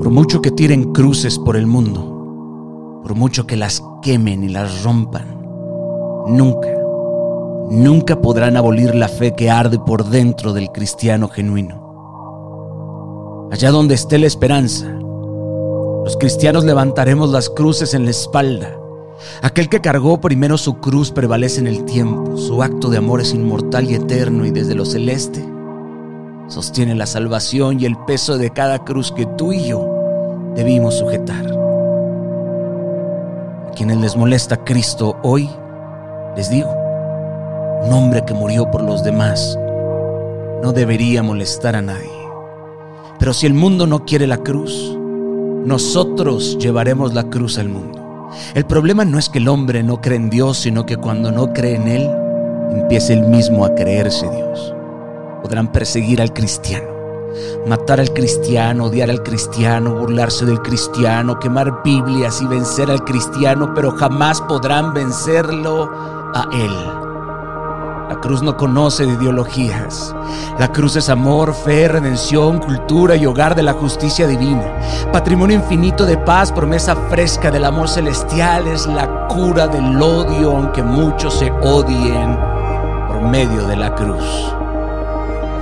Por 0.00 0.08
mucho 0.08 0.40
que 0.40 0.50
tiren 0.50 0.94
cruces 0.94 1.38
por 1.38 1.58
el 1.58 1.66
mundo, 1.66 3.02
por 3.02 3.14
mucho 3.14 3.46
que 3.46 3.58
las 3.58 3.82
quemen 4.00 4.42
y 4.42 4.48
las 4.48 4.82
rompan, 4.82 5.42
nunca, 6.26 6.70
nunca 7.68 8.18
podrán 8.18 8.56
abolir 8.56 8.94
la 8.94 9.08
fe 9.08 9.34
que 9.34 9.50
arde 9.50 9.78
por 9.78 10.06
dentro 10.06 10.54
del 10.54 10.72
cristiano 10.72 11.28
genuino. 11.28 11.84
Allá 13.52 13.70
donde 13.70 13.94
esté 13.94 14.18
la 14.18 14.26
esperanza, 14.26 14.90
los 14.90 16.16
cristianos 16.18 16.64
levantaremos 16.64 17.28
las 17.28 17.50
cruces 17.50 17.92
en 17.92 18.06
la 18.06 18.12
espalda. 18.12 18.74
Aquel 19.42 19.68
que 19.68 19.82
cargó 19.82 20.18
primero 20.18 20.56
su 20.56 20.78
cruz 20.78 21.10
prevalece 21.10 21.60
en 21.60 21.66
el 21.66 21.84
tiempo, 21.84 22.38
su 22.38 22.62
acto 22.62 22.88
de 22.88 22.96
amor 22.96 23.20
es 23.20 23.34
inmortal 23.34 23.90
y 23.90 23.96
eterno 23.96 24.46
y 24.46 24.50
desde 24.50 24.74
lo 24.74 24.86
celeste 24.86 25.44
sostiene 26.50 26.94
la 26.96 27.06
salvación 27.06 27.80
y 27.80 27.86
el 27.86 27.96
peso 27.96 28.36
de 28.36 28.50
cada 28.50 28.80
cruz 28.80 29.12
que 29.12 29.24
tú 29.38 29.52
y 29.52 29.68
yo 29.68 30.52
debimos 30.54 30.96
sujetar. 30.98 31.46
A 33.68 33.70
quienes 33.74 33.98
les 33.98 34.16
molesta 34.16 34.56
Cristo 34.64 35.16
hoy, 35.22 35.48
les 36.36 36.50
digo, 36.50 36.68
un 37.84 37.92
hombre 37.92 38.24
que 38.26 38.34
murió 38.34 38.70
por 38.70 38.82
los 38.82 39.04
demás 39.04 39.58
no 40.60 40.72
debería 40.72 41.22
molestar 41.22 41.76
a 41.76 41.82
nadie. 41.82 42.10
Pero 43.18 43.32
si 43.32 43.46
el 43.46 43.54
mundo 43.54 43.86
no 43.86 44.04
quiere 44.04 44.26
la 44.26 44.38
cruz, 44.38 44.98
nosotros 45.64 46.58
llevaremos 46.58 47.14
la 47.14 47.24
cruz 47.24 47.58
al 47.58 47.68
mundo. 47.68 48.28
El 48.54 48.66
problema 48.66 49.04
no 49.04 49.18
es 49.18 49.28
que 49.28 49.38
el 49.38 49.48
hombre 49.48 49.82
no 49.82 50.00
cree 50.00 50.16
en 50.16 50.30
Dios, 50.30 50.58
sino 50.58 50.84
que 50.84 50.96
cuando 50.96 51.30
no 51.30 51.52
cree 51.52 51.76
en 51.76 51.88
Él, 51.88 52.10
empieza 52.72 53.12
él 53.12 53.22
mismo 53.22 53.64
a 53.64 53.74
creerse 53.74 54.28
Dios. 54.30 54.74
Podrán 55.42 55.72
perseguir 55.72 56.20
al 56.20 56.32
cristiano, 56.32 56.88
matar 57.66 58.00
al 58.00 58.12
cristiano, 58.12 58.84
odiar 58.84 59.10
al 59.10 59.22
cristiano, 59.22 59.94
burlarse 59.94 60.44
del 60.44 60.60
cristiano, 60.60 61.38
quemar 61.38 61.82
Biblias 61.82 62.40
y 62.42 62.46
vencer 62.46 62.90
al 62.90 63.04
cristiano, 63.04 63.72
pero 63.74 63.92
jamás 63.92 64.40
podrán 64.42 64.92
vencerlo 64.92 65.90
a 66.34 66.48
Él. 66.52 67.00
La 68.10 68.20
cruz 68.20 68.42
no 68.42 68.56
conoce 68.56 69.06
de 69.06 69.12
ideologías. 69.12 70.12
La 70.58 70.72
cruz 70.72 70.96
es 70.96 71.08
amor, 71.08 71.54
fe, 71.54 71.86
redención, 71.86 72.58
cultura 72.58 73.14
y 73.14 73.24
hogar 73.24 73.54
de 73.54 73.62
la 73.62 73.72
justicia 73.72 74.26
divina. 74.26 74.64
Patrimonio 75.12 75.54
infinito 75.56 76.04
de 76.04 76.18
paz, 76.18 76.50
promesa 76.50 76.96
fresca 77.08 77.52
del 77.52 77.64
amor 77.64 77.88
celestial. 77.88 78.66
Es 78.66 78.88
la 78.88 79.28
cura 79.28 79.68
del 79.68 80.02
odio, 80.02 80.50
aunque 80.50 80.82
muchos 80.82 81.34
se 81.34 81.52
odien 81.62 82.36
por 83.06 83.22
medio 83.22 83.68
de 83.68 83.76
la 83.76 83.94
cruz. 83.94 84.54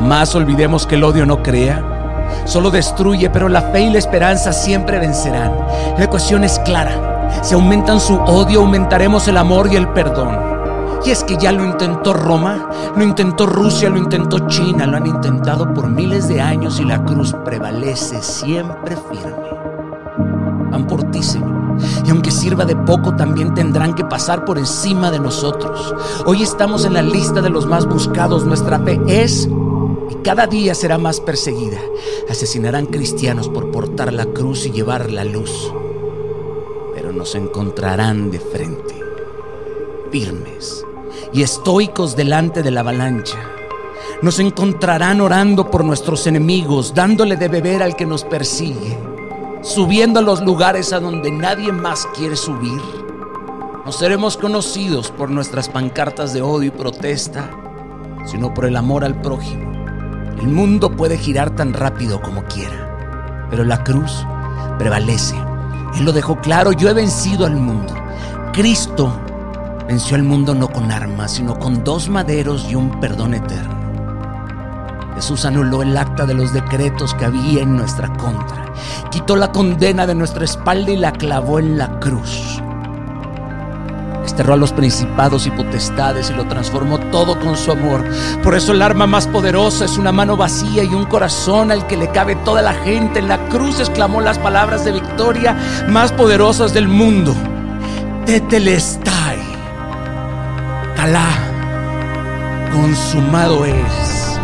Jamás 0.00 0.34
olvidemos 0.34 0.86
que 0.86 0.94
el 0.94 1.04
odio 1.04 1.26
no 1.26 1.42
crea, 1.42 1.84
solo 2.46 2.70
destruye, 2.70 3.28
pero 3.28 3.50
la 3.50 3.60
fe 3.60 3.82
y 3.82 3.90
la 3.90 3.98
esperanza 3.98 4.50
siempre 4.50 4.98
vencerán. 4.98 5.52
La 5.98 6.04
ecuación 6.04 6.42
es 6.42 6.58
clara. 6.60 7.28
Si 7.42 7.52
aumentan 7.52 8.00
su 8.00 8.16
odio, 8.16 8.60
aumentaremos 8.60 9.28
el 9.28 9.36
amor 9.36 9.68
y 9.70 9.76
el 9.76 9.86
perdón. 9.88 10.38
Y 11.04 11.10
es 11.10 11.22
que 11.22 11.36
ya 11.36 11.52
lo 11.52 11.66
intentó 11.66 12.14
Roma, 12.14 12.70
lo 12.96 13.04
intentó 13.04 13.44
Rusia, 13.44 13.90
lo 13.90 13.98
intentó 13.98 14.38
China, 14.48 14.86
lo 14.86 14.96
han 14.96 15.06
intentado 15.06 15.74
por 15.74 15.90
miles 15.90 16.28
de 16.28 16.40
años 16.40 16.80
y 16.80 16.84
la 16.86 17.04
cruz 17.04 17.36
prevalece 17.44 18.22
siempre 18.22 18.96
firme. 18.96 19.50
Van 20.70 20.86
por 20.86 21.10
ti, 21.10 21.22
Señor. 21.22 21.60
Y 22.06 22.10
aunque 22.10 22.30
sirva 22.30 22.64
de 22.64 22.74
poco, 22.74 23.14
también 23.16 23.52
tendrán 23.52 23.94
que 23.94 24.04
pasar 24.04 24.46
por 24.46 24.58
encima 24.58 25.10
de 25.10 25.20
nosotros. 25.20 25.94
Hoy 26.24 26.42
estamos 26.42 26.86
en 26.86 26.94
la 26.94 27.02
lista 27.02 27.42
de 27.42 27.50
los 27.50 27.66
más 27.66 27.86
buscados. 27.86 28.44
Nuestra 28.44 28.78
fe 28.78 28.98
es 29.06 29.48
y 30.10 30.14
cada 30.16 30.46
día 30.46 30.74
será 30.74 30.98
más 30.98 31.20
perseguida. 31.20 31.78
Asesinarán 32.28 32.86
cristianos 32.86 33.48
por 33.48 33.70
portar 33.70 34.12
la 34.12 34.26
cruz 34.26 34.66
y 34.66 34.72
llevar 34.72 35.10
la 35.10 35.24
luz. 35.24 35.72
Pero 36.94 37.12
nos 37.12 37.34
encontrarán 37.34 38.30
de 38.30 38.40
frente, 38.40 38.94
firmes 40.10 40.84
y 41.32 41.42
estoicos 41.42 42.16
delante 42.16 42.62
de 42.62 42.70
la 42.70 42.80
avalancha. 42.80 43.38
Nos 44.22 44.38
encontrarán 44.38 45.20
orando 45.20 45.70
por 45.70 45.84
nuestros 45.84 46.26
enemigos, 46.26 46.94
dándole 46.94 47.36
de 47.36 47.48
beber 47.48 47.82
al 47.82 47.96
que 47.96 48.04
nos 48.04 48.24
persigue, 48.24 48.98
subiendo 49.62 50.20
a 50.20 50.22
los 50.22 50.42
lugares 50.42 50.92
a 50.92 51.00
donde 51.00 51.30
nadie 51.30 51.72
más 51.72 52.06
quiere 52.14 52.36
subir. 52.36 52.80
No 53.84 53.92
seremos 53.92 54.36
conocidos 54.36 55.10
por 55.10 55.30
nuestras 55.30 55.68
pancartas 55.68 56.34
de 56.34 56.42
odio 56.42 56.68
y 56.68 56.70
protesta, 56.70 57.50
sino 58.26 58.52
por 58.52 58.66
el 58.66 58.76
amor 58.76 59.04
al 59.04 59.20
prójimo. 59.20 59.69
El 60.40 60.48
mundo 60.48 60.90
puede 60.96 61.18
girar 61.18 61.50
tan 61.50 61.74
rápido 61.74 62.22
como 62.22 62.44
quiera, 62.44 63.46
pero 63.50 63.62
la 63.62 63.84
cruz 63.84 64.26
prevalece. 64.78 65.36
Él 65.98 66.06
lo 66.06 66.12
dejó 66.12 66.40
claro, 66.40 66.72
yo 66.72 66.88
he 66.88 66.94
vencido 66.94 67.44
al 67.44 67.56
mundo. 67.56 67.94
Cristo 68.54 69.12
venció 69.86 70.16
al 70.16 70.22
mundo 70.22 70.54
no 70.54 70.68
con 70.68 70.90
armas, 70.90 71.32
sino 71.32 71.58
con 71.58 71.84
dos 71.84 72.08
maderos 72.08 72.66
y 72.70 72.74
un 72.74 73.00
perdón 73.00 73.34
eterno. 73.34 73.74
Jesús 75.14 75.44
anuló 75.44 75.82
el 75.82 75.94
acta 75.94 76.24
de 76.24 76.32
los 76.32 76.54
decretos 76.54 77.12
que 77.12 77.26
había 77.26 77.60
en 77.62 77.76
nuestra 77.76 78.08
contra, 78.14 78.72
quitó 79.10 79.36
la 79.36 79.52
condena 79.52 80.06
de 80.06 80.14
nuestra 80.14 80.46
espalda 80.46 80.90
y 80.90 80.96
la 80.96 81.12
clavó 81.12 81.58
en 81.58 81.76
la 81.76 82.00
cruz. 82.00 82.62
Desterró 84.40 84.54
a 84.54 84.56
los 84.56 84.72
principados 84.72 85.46
y 85.46 85.50
potestades 85.50 86.30
y 86.30 86.32
lo 86.32 86.46
transformó 86.46 86.98
todo 86.98 87.38
con 87.38 87.58
su 87.58 87.72
amor. 87.72 88.02
Por 88.42 88.54
eso 88.54 88.72
el 88.72 88.80
arma 88.80 89.06
más 89.06 89.26
poderosa 89.26 89.84
es 89.84 89.98
una 89.98 90.12
mano 90.12 90.34
vacía 90.34 90.82
y 90.82 90.94
un 90.94 91.04
corazón 91.04 91.70
al 91.70 91.86
que 91.86 91.98
le 91.98 92.08
cabe 92.08 92.36
toda 92.36 92.62
la 92.62 92.72
gente. 92.72 93.18
En 93.18 93.28
la 93.28 93.36
cruz 93.48 93.80
exclamó 93.80 94.22
las 94.22 94.38
palabras 94.38 94.82
de 94.86 94.92
victoria 94.92 95.54
más 95.88 96.10
poderosas 96.12 96.72
del 96.72 96.88
mundo. 96.88 97.34
Tetelestai. 98.24 99.40
Alá, 100.96 101.28
consumado 102.72 103.66
es. 103.66 104.40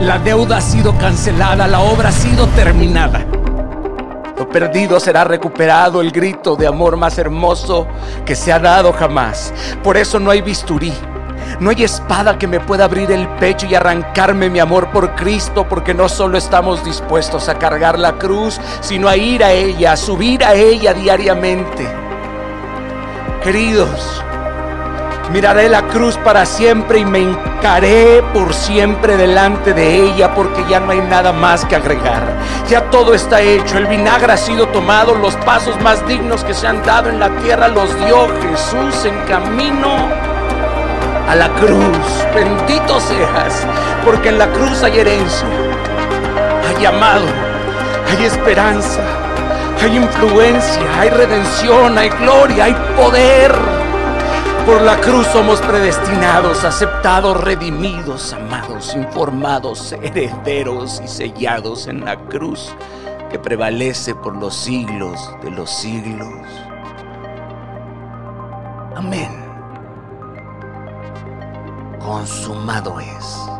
La 0.00 0.18
deuda 0.18 0.56
ha 0.56 0.60
sido 0.60 0.98
cancelada, 0.98 1.68
la 1.68 1.78
obra 1.82 2.08
ha 2.08 2.12
sido 2.12 2.48
terminada. 2.48 3.24
Lo 4.36 4.48
perdido 4.48 5.00
será 5.00 5.24
recuperado, 5.24 6.02
el 6.02 6.10
grito 6.10 6.56
de 6.56 6.66
amor 6.66 6.96
más 6.96 7.16
hermoso 7.16 7.86
que 8.26 8.36
se 8.36 8.52
ha 8.52 8.58
dado 8.58 8.92
jamás. 8.92 9.54
Por 9.82 9.96
eso 9.96 10.20
no 10.20 10.30
hay 10.30 10.42
bisturí. 10.42 10.92
No 11.58 11.70
hay 11.70 11.84
espada 11.84 12.38
que 12.38 12.46
me 12.46 12.60
pueda 12.60 12.84
abrir 12.84 13.10
el 13.10 13.26
pecho 13.36 13.66
y 13.66 13.74
arrancarme 13.74 14.50
mi 14.50 14.58
amor 14.58 14.90
por 14.90 15.14
Cristo, 15.14 15.66
porque 15.66 15.94
no 15.94 16.08
solo 16.08 16.36
estamos 16.36 16.84
dispuestos 16.84 17.48
a 17.48 17.58
cargar 17.58 17.98
la 17.98 18.18
cruz, 18.18 18.60
sino 18.80 19.08
a 19.08 19.16
ir 19.16 19.42
a 19.42 19.52
ella, 19.52 19.92
a 19.92 19.96
subir 19.96 20.44
a 20.44 20.54
ella 20.54 20.92
diariamente. 20.92 21.86
Queridos, 23.42 24.22
Miraré 25.32 25.68
la 25.68 25.82
cruz 25.88 26.16
para 26.18 26.46
siempre 26.46 27.00
y 27.00 27.04
me 27.04 27.18
encaré 27.18 28.22
por 28.32 28.54
siempre 28.54 29.16
delante 29.16 29.74
de 29.74 30.04
ella 30.04 30.32
porque 30.34 30.64
ya 30.68 30.78
no 30.78 30.92
hay 30.92 31.00
nada 31.00 31.32
más 31.32 31.64
que 31.64 31.74
agregar. 31.74 32.22
Ya 32.68 32.82
todo 32.90 33.12
está 33.12 33.40
hecho, 33.40 33.76
el 33.76 33.86
vinagre 33.86 34.32
ha 34.32 34.36
sido 34.36 34.68
tomado, 34.68 35.14
los 35.16 35.34
pasos 35.38 35.80
más 35.80 36.06
dignos 36.06 36.44
que 36.44 36.54
se 36.54 36.66
han 36.68 36.82
dado 36.84 37.08
en 37.08 37.18
la 37.18 37.28
tierra 37.40 37.68
los 37.68 37.94
dio 37.98 38.28
Jesús 38.40 39.04
en 39.04 39.18
camino 39.26 40.08
a 41.28 41.34
la 41.34 41.48
cruz. 41.54 42.24
Bendito 42.32 43.00
seas, 43.00 43.66
porque 44.04 44.28
en 44.28 44.38
la 44.38 44.46
cruz 44.52 44.82
hay 44.84 45.00
herencia, 45.00 45.48
hay 46.68 46.86
amado, 46.86 47.26
hay 48.08 48.24
esperanza, 48.24 49.02
hay 49.82 49.96
influencia, 49.96 51.00
hay 51.00 51.10
redención, 51.10 51.98
hay 51.98 52.10
gloria, 52.10 52.64
hay 52.64 52.76
poder. 52.96 53.75
Por 54.66 54.82
la 54.82 55.00
cruz 55.00 55.28
somos 55.28 55.60
predestinados, 55.60 56.64
aceptados, 56.64 57.40
redimidos, 57.40 58.32
amados, 58.32 58.96
informados, 58.96 59.92
herederos 60.02 61.00
y 61.04 61.06
sellados 61.06 61.86
en 61.86 62.04
la 62.04 62.16
cruz 62.16 62.74
que 63.30 63.38
prevalece 63.38 64.12
por 64.16 64.34
los 64.34 64.56
siglos 64.56 65.20
de 65.44 65.52
los 65.52 65.70
siglos. 65.70 66.26
Amén. 68.96 69.30
Consumado 72.00 72.98
es. 72.98 73.55